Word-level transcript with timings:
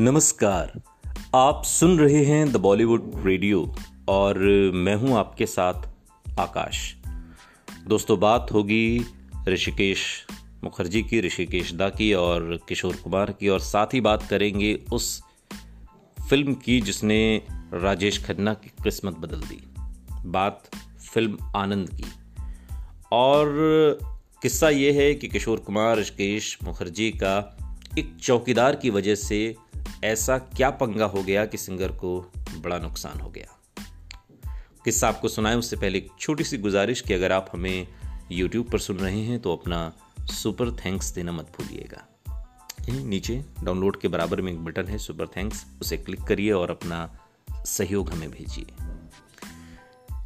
नमस्कार। 0.00 0.82
आप 1.34 1.62
सुन 1.64 1.98
रहे 1.98 2.24
हैं 2.24 2.52
द 2.52 2.56
बॉलीवुड 2.56 3.12
रेडियो 3.16 3.74
और 4.08 4.38
मैं 4.74 4.96
हूँ 4.96 5.18
आपके 5.18 5.46
साथ 5.46 5.74
आकाश। 6.38 6.94
दोस्तों, 7.86 8.20
बात 8.20 8.46
होगी 8.52 9.04
ऋषिकेश 9.48 10.26
मुखर्जी 10.64 11.02
की, 11.02 11.20
ऋषिकेश 11.20 11.72
दा 11.72 11.88
की 11.88 12.12
और 12.12 12.60
किशोर 12.68 12.96
कुमार 12.96 13.32
की 13.32 13.48
और 13.48 13.60
साथ 13.60 13.86
ही 13.86 14.00
बात 14.00 14.22
करेंगे 14.22 14.80
उस 14.92 15.22
फ़िल्म 16.30 16.54
की 16.54 16.80
जिसने 16.80 17.42
राजेश 17.74 18.24
खन्ना 18.24 18.54
की 18.54 18.70
किस्मत 18.84 19.16
बदल 19.16 19.40
दी। 19.40 19.68
बात 20.24 20.62
फ़िल्म 21.12 21.38
आनंद 21.56 21.90
की। 21.90 22.04
और 23.12 23.48
किस्सा 24.42 24.70
ये 24.70 24.92
है 24.92 25.14
कि 25.14 25.28
किशोर 25.28 25.60
कुमार, 25.60 25.98
ऋषिकेश 25.98 26.58
मुखर्जी 26.64 27.10
का 27.10 27.56
एक 27.98 28.16
चौकीदार 28.22 28.76
की 28.76 28.90
वजह 28.90 29.14
से 29.14 29.56
ऐसा 30.04 30.38
क्या 30.38 30.70
पंगा 30.70 31.04
हो 31.04 31.22
गया 31.22 31.44
कि 31.46 31.58
सिंगर 31.58 31.88
को 31.88 32.32
बड़ा 32.56 32.78
नुकसान 32.78 33.20
हो 33.20 33.30
गया? 33.30 33.54
किस्सा 34.84 35.08
आपको 35.08 35.28
सुनाए, 35.28 35.54
उससे 35.54 35.76
पहले 35.76 35.98
एक 35.98 36.10
छोटी 36.20 36.44
सी 36.44 36.58
गुजारिश 36.58 37.00
कि 37.00 37.14
अगर 37.14 37.32
आप 37.32 37.50
हमें 37.52 37.88
यूट्यूब 38.32 38.66
पर 38.66 38.78
सुन 38.78 38.96
रहे 38.96 39.20
हैं 39.20 39.40
तो 39.40 39.56
अपना 39.56 39.92
सुपर 40.20 40.70
थैंक्स 40.76 41.10
देना 41.10 41.32
मत 41.32 41.52
भूलिएगा। 41.58 42.04
नीचे 42.90 43.44
डाउनलोड 43.64 44.00
के 44.00 44.08
बराबर 44.08 44.40
में 44.40 44.52
एक 44.52 44.64
बटन 44.64 44.84
है 44.84 44.98
सुपर 44.98 45.26
थैंक्स 45.26 45.66
उसे 45.80 45.96
क्लिक 45.96 46.22
करिए 46.22 46.52
और 46.52 46.70
अपना 46.70 47.18
सहयोग 47.52 48.10
हमें 48.10 48.30
भेजिए। 48.30 48.66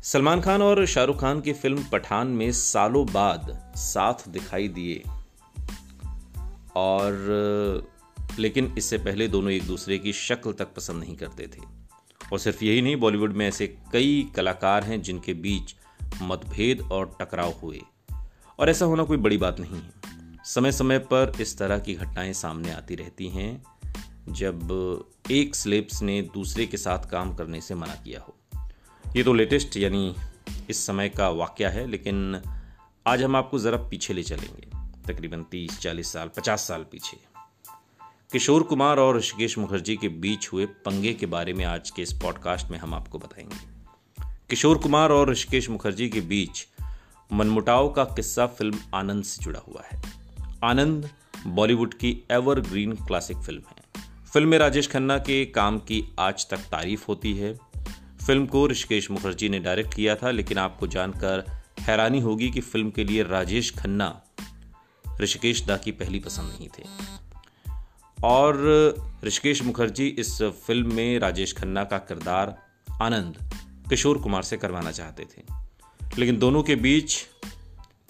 सलमान 0.02 0.40
खान 0.40 0.62
और 0.62 0.86
शाहरुख 0.86 1.20
खान 1.20 1.40
की 1.40 1.52
फ़िल्म 1.52 1.84
पठान 1.84 2.26
में 2.26 2.52
सालों 2.52 3.06
बाद 3.12 3.72
साथ 3.76 4.28
दिखाई 4.28 4.68
दिए। 4.68 5.02
और 6.76 7.91
लेकिन 8.38 8.74
इससे 8.78 8.98
पहले 8.98 9.28
दोनों 9.28 9.50
एक 9.50 9.62
दूसरे 9.62 9.98
की 9.98 10.12
शक्ल 10.12 10.52
तक 10.52 10.74
पसंद 10.74 11.02
नहीं 11.02 11.16
करते 11.16 11.46
थे। 11.46 11.82
और 12.32 12.38
सिर्फ़ 12.38 12.64
यही 12.64 12.82
नहीं, 12.82 12.96
बॉलीवुड 12.96 13.32
में 13.32 13.48
ऐसे 13.48 13.66
कई 13.92 14.30
कलाकार 14.36 14.84
हैं 14.84 15.02
जिनके 15.02 15.34
बीच 15.34 15.74
मतभेद 16.22 16.80
और 16.80 17.16
टकराव 17.20 17.50
हुए। 17.50 17.80
और 18.58 18.70
ऐसा 18.70 18.84
होना 18.84 19.04
कोई 19.04 19.16
बड़ी 19.16 19.36
बात 19.36 19.60
नहीं 19.60 19.76
है। 19.76 19.90
समय 20.44 20.72
समय 20.72 20.98
पर 20.98 21.32
इस 21.40 21.58
तरह 21.58 21.78
की 21.78 21.94
घटनाएँ 21.94 22.32
सामने 22.32 22.72
आती 22.72 22.94
रहती 22.94 23.28
हैं, 23.28 23.64
जब 24.28 24.68
एक 25.30 25.54
स्लेब्स 25.54 26.02
ने 26.02 26.22
दूसरे 26.22 26.66
के 26.66 26.76
साथ 26.76 27.10
काम 27.10 27.34
करने 27.34 27.60
से 27.60 27.74
मना 27.74 27.94
किया 27.94 28.20
हो। 28.20 28.36
ये 29.16 29.22
तो 29.22 29.32
लेटेस्ट, 29.32 29.76
यानी 29.76 30.16
इस 30.70 30.86
समय 30.86 31.08
का 31.08 31.28
वाक्य 31.28 31.66
है, 31.66 31.86
लेकिन 31.86 32.42
आज 33.06 33.22
हम 33.22 33.36
आपको 33.36 33.58
ज़रा 33.58 33.76
पीछे 33.76 34.14
ले 34.14 34.22
चलेंगे। 34.22 34.92
तकरीबन 35.12 35.42
तीस, 35.42 35.78
चालीस 35.78 36.12
साल, 36.12 36.28
पचास 36.28 36.68
साल 36.68 36.86
पीछे। 36.92 37.31
किशोर 38.32 38.62
कुमार 38.62 38.98
और 38.98 39.16
ऋषिकेश 39.16 39.58
मुखर्जी 39.58 39.96
के 39.96 40.08
बीच 40.08 40.48
हुए 40.52 40.66
पंगे 40.66 41.14
के 41.14 41.26
बारे 41.26 41.52
में 41.52 41.64
आज 41.64 41.90
के 41.90 42.02
इस 42.02 42.12
पॉडकास्ट 42.12 42.70
में 42.70 42.78
हम 42.78 42.94
आपको 42.94 43.18
बताएँगे। 43.18 43.56
किशोर 44.50 44.78
कुमार 44.78 45.10
और 45.10 45.30
ऋषिकेश 45.30 45.70
मुखर्जी 45.70 46.08
के 46.08 46.20
बीच 46.20 46.66
मनमुटाव 47.32 47.92
का 47.92 48.04
किस्सा 48.04 48.46
फ़िल्म 48.46 48.78
आनंद 48.94 49.24
से 49.24 49.44
जुड़ा 49.44 49.60
हुआ 49.60 49.82
है। 49.92 50.02
आनंद 50.64 51.10
बॉलीवुड 51.46 51.94
की 51.94 52.24
एवरग्रीन 52.30 52.92
क्लासिक 52.92 53.36
फ़िल्म 53.36 53.62
है। 53.70 54.02
फ़िल्म 54.32 54.48
में 54.48 54.58
राजेश 54.58 54.88
खन्ना 54.88 55.18
के 55.18 55.46
काम 55.46 55.78
की 55.78 56.14
आज 56.18 56.46
तक 56.50 56.58
तारीफ़ 56.58 57.04
होती 57.08 57.34
है। 57.34 57.58
फ़िल्म 58.26 58.46
को 58.46 58.68
ऋषिकेश 58.68 59.10
मुखर्जी 59.10 59.48
ने 59.48 59.58
डायरेक्ट 59.58 59.94
किया 59.94 60.16
था, 60.16 60.30
लेकिन 60.30 60.58
आपको 60.58 60.86
जानकर 60.86 61.62
हैरानी 61.80 62.20
होगी 62.20 62.50
कि 62.50 62.60
फ़िल्म 62.60 62.90
के 62.90 63.04
लिए 63.04 63.22
राजेश 63.22 63.70
खन्ना 63.78 64.22
ऋषिकेश 65.20 65.62
दा 65.62 65.76
की 65.76 65.90
पहली 65.90 66.18
पसंद 66.18 66.52
नहीं 66.52 66.68
थे। 66.68 66.82
और 68.24 68.94
ऋषिकेश 69.24 69.62
मुखर्जी 69.62 70.06
इस 70.06 70.42
फ़िल्म 70.42 70.94
में 70.94 71.18
राजेश 71.18 71.52
खन्ना 71.52 71.84
का 71.84 71.98
किरदार 71.98 72.62
आनंद 73.02 73.50
किशोर 73.88 74.18
कुमार 74.18 74.42
से 74.42 74.56
करवाना 74.56 74.90
चाहते 74.90 75.22
थे। 75.22 75.42
लेकिन 76.18 76.38
दोनों 76.38 76.62
के 76.62 76.76
बीच 76.76 77.26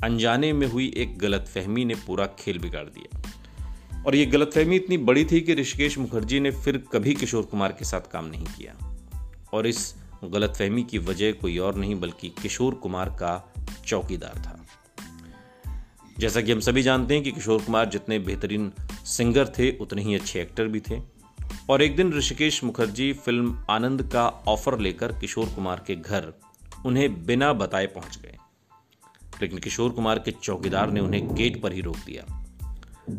अनजाने 0.05 0.53
में 0.53 0.67
हुई 0.67 0.93
एक 0.97 1.19
गलतफहमी 1.19 1.85
ने 1.85 1.95
पूरा 1.95 2.27
खेल 2.27 2.59
बिगाड़ 2.59 2.85
दिया। 2.85 3.23
और 4.07 4.15
ये 4.15 4.27
गलतफहमी 4.27 4.77
इतनी 4.77 4.99
बड़ी 4.99 5.25
थी 5.25 5.41
कि 5.41 5.55
ऋषिकेश 5.55 5.99
मुखर्जी 5.99 6.41
ने 6.41 6.51
फिर 6.51 6.85
कभी 6.93 7.15
किशोर 7.15 7.43
कुमार 7.43 7.73
के 7.73 7.85
साथ 7.85 8.01
काम 8.01 8.25
नहीं 8.25 8.47
किया। 8.47 8.99
और 9.53 9.67
इस 9.67 9.95
गलतफहमी 10.25 10.83
की 10.83 10.99
वजह 10.99 11.33
कोई 11.33 11.59
और 11.59 11.75
नहीं, 11.75 12.01
बल्कि 12.01 12.29
किशोर 12.29 12.75
कुमार 12.75 13.09
का 13.09 13.53
चौकीदार 13.87 14.43
था। 14.47 14.62
जैसा 16.19 16.41
कि 16.41 16.53
हम 16.53 16.61
सभी 16.61 16.83
जानते 16.83 17.15
हैं 17.15 17.23
कि 17.23 17.33
किशोर 17.33 17.63
कुमार 17.63 17.89
जितने 17.89 18.19
बेहतरीन 18.19 18.73
सिंगर 19.05 19.49
थे, 19.49 19.79
उतने 19.79 20.03
ही 20.03 20.15
अच्छे 20.15 20.43
एक्टर 20.43 20.65
भी 20.65 20.81
थे। 20.81 21.01
और 21.71 21.83
एक 21.83 21.97
दिन 21.97 22.13
ऋषिकेश 22.13 22.65
मुखर्जी 22.65 23.13
फ़िल्म 23.13 23.65
आनंद 23.71 24.03
का 24.13 24.29
ऑफ़र 24.29 24.79
लेकर 24.79 25.13
किशोर 25.13 25.47
कुमार 25.47 25.85
के 25.87 25.97
घर 25.97 26.33
उन्हें 26.87 27.27
बिना 27.27 27.53
बताए 27.53 27.87
पहुँच 27.87 28.19
गए। 28.23 28.37
लेकिन 29.43 29.59
किशोर 29.59 29.91
कुमार 29.91 30.19
के 30.19 30.31
चौकीदार 30.31 30.91
ने 30.91 31.01
उन्हें 31.01 31.35
गेट 31.35 31.63
पर 31.63 31.73
ही 31.73 31.81
रोक 31.81 31.97
दिया। 31.97 32.45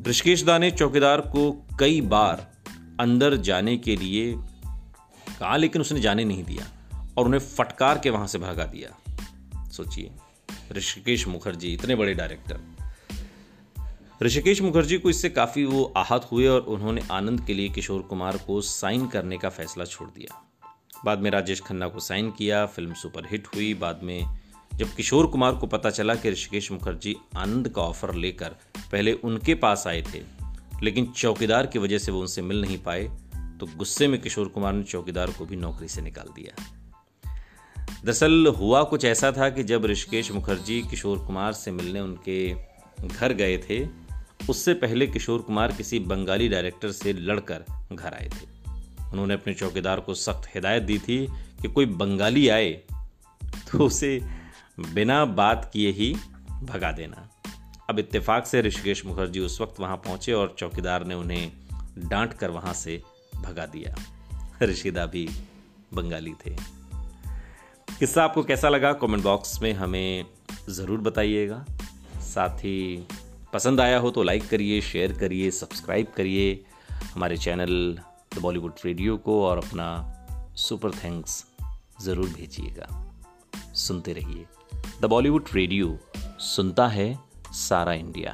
ऋषिकेश 0.07 0.43
दा 0.43 0.57
ने 0.57 0.71
चौकीदार 0.71 1.21
को 1.21 1.67
कई 1.79 2.01
बार 2.01 2.53
अंदर 2.99 3.35
जाने 3.35 3.77
के 3.77 3.95
लिए 3.95 4.33
कहा, 5.39 5.57
लेकिन 5.57 5.81
उसने 5.81 6.01
जाने 6.01 6.25
नहीं 6.25 6.43
दिया 6.43 6.67
और 7.17 7.25
उन्हें 7.25 7.41
फटकार 7.41 7.97
के 7.97 8.09
वहाँ 8.09 8.27
से 8.27 8.37
भगा 8.39 8.65
दिया। 8.65 9.13
सोचिए, 9.69 10.11
ऋषिकेश 10.71 11.27
मुखर्जी 11.27 11.73
इतने 11.73 11.95
बड़े 11.95 12.13
डायरेक्टर। 12.13 12.82
ऋषिकेश 14.21 14.61
मुखर्जी 14.61 14.97
को 14.97 15.09
इससे 15.09 15.29
काफ़ी 15.29 15.63
वो 15.65 15.83
आहत 15.97 16.27
हुए 16.31 16.47
और 16.47 16.61
उन्होंने 16.61 17.01
आनंद 17.11 17.45
के 17.45 17.53
लिए 17.53 17.69
किशोर 17.69 18.01
कुमार 18.01 18.37
को 18.37 18.59
साइन 18.61 19.07
करने 19.07 19.37
का 19.37 19.49
फैसला 19.49 19.85
छोड़ 19.85 20.07
दिया। 20.09 20.41
बाद 21.05 21.19
में 21.19 21.29
राजेश 21.31 21.61
खन्ना 21.61 21.87
को 21.87 21.99
साइन 21.99 22.29
किया, 22.31 22.65
फ़िल्म 22.65 22.93
सुपरहिट 22.93 23.47
हुई। 23.47 23.73
बाद 23.73 23.99
में 24.03 24.25
जब 24.73 24.93
किशोर 24.95 25.27
कुमार 25.27 25.55
को 25.55 25.67
पता 25.67 25.89
चला 25.89 26.15
कि 26.15 26.31
ऋषिकेश 26.31 26.71
मुखर्जी 26.71 27.15
आनंद 27.37 27.69
का 27.69 27.81
ऑफ़र 27.81 28.13
लेकर 28.15 28.55
पहले 28.91 29.13
उनके 29.13 29.55
पास 29.55 29.83
आए 29.87 30.01
थे, 30.03 30.21
लेकिन 30.83 31.11
चौकीदार 31.11 31.67
की 31.67 31.79
वजह 31.79 31.97
से 31.97 32.11
वो 32.11 32.21
उनसे 32.21 32.41
मिल 32.41 32.61
नहीं 32.61 32.77
पाए 32.77 33.03
तो 33.59 33.67
गुस्से 33.77 34.07
में 34.07 34.19
किशोर 34.21 34.47
कुमार 34.47 34.73
ने 34.73 34.83
चौकीदार 34.83 35.31
को 35.31 35.45
भी 35.45 35.55
नौकरी 35.55 35.87
से 35.87 36.01
निकाल 36.01 36.27
दिया। 36.35 36.55
दरअसल 38.05 38.53
हुआ 38.57 38.83
कुछ 38.83 39.05
ऐसा 39.05 39.31
था 39.31 39.49
कि 39.49 39.63
जब 39.63 39.85
ऋषिकेश 39.85 40.31
मुखर्जी 40.31 40.81
किशोर 40.81 41.17
कुमार 41.17 41.53
से 41.53 41.71
मिलने 41.71 41.99
उनके 41.99 42.39
घर 43.07 43.33
गए 43.33 43.57
थे 43.59 44.02
उससे 44.49 44.73
पहले 44.73 45.07
किशोर 45.07 45.41
कुमार 45.41 45.71
किसी 45.71 45.99
बंगाली 45.99 46.47
डायरेक्टर 46.49 46.91
से 46.91 47.13
लड़कर 47.13 47.65
घर 47.93 48.13
आए 48.13 48.29
थे। 48.29 48.45
उन्होंने 49.11 49.33
अपने 49.33 49.53
चौकीदार 49.53 49.99
को 49.99 50.13
सख्त 50.13 50.49
हिदायत 50.55 50.83
दी 50.83 50.97
थी 50.99 51.25
कि 51.61 51.67
कोई 51.67 51.85
बंगाली 51.85 52.47
आए 52.49 52.71
तो 53.71 53.85
उसे 53.85 54.19
बिना 54.93 55.23
बात 55.25 55.69
किए 55.73 55.91
ही 55.91 56.13
भगा 56.63 56.91
देना। 56.91 57.29
अब 57.89 57.99
इत्तेफाक 57.99 58.45
से 58.45 58.61
ऋषिकेश 58.61 59.05
मुखर्जी 59.05 59.39
उस 59.39 59.59
वक्त 59.61 59.79
वहाँ 59.79 59.97
पहुँचे 59.97 60.33
और 60.33 60.55
चौकीदार 60.59 61.05
ने 61.05 61.15
उन्हें 61.15 61.51
डांट 61.99 62.33
कर 62.33 62.49
वहाँ 62.49 62.73
से 62.73 63.01
भगा 63.35 63.65
दिया। 63.65 63.95
ऋषिदा 64.63 65.05
भी 65.05 65.27
बंगाली 65.93 66.33
थे। 66.45 66.55
किस्सा 67.99 68.23
आपको 68.23 68.43
कैसा 68.43 68.69
लगा? 68.69 68.93
कमेंट 68.93 69.23
बॉक्स 69.23 69.61
में 69.61 69.73
हमें 69.73 70.25
ज़रूर 70.69 70.99
बताइएगा। 70.99 71.65
साथ 72.23 72.59
ही 72.59 73.07
पसंद 73.53 73.81
आया 73.81 73.97
हो 73.99 74.11
तो 74.11 74.23
लाइक 74.23 74.47
करिए 74.49 74.79
शेयर 74.81 75.11
करिए 75.13 75.49
सब्सक्राइब 75.51 76.07
करिए 76.17 76.63
हमारे 77.13 77.37
चैनल 77.37 77.73
द 78.35 78.39
बॉलीवुड 78.41 78.73
रेडियो 78.85 79.17
को 79.17 79.43
और 79.45 79.57
अपना 79.57 79.87
सुपर 80.57 80.91
थैंक्स 80.91 81.45
ज़रूर 82.01 82.29
भेजिएगा। 82.29 82.87
सुनते 83.75 84.13
रहिए। 84.13 84.45
द 85.01 85.05
बॉलीवुड 85.05 85.49
रेडियो 85.53 85.97
सुनता 86.39 86.87
है 86.87 87.07
सारा 87.53 87.93
इंडिया 87.93 88.33